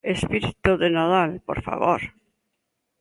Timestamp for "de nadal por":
0.81-1.59